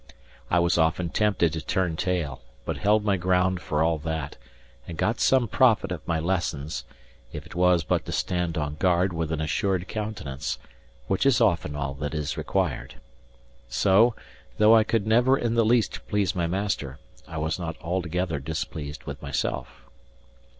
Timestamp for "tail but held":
1.95-3.05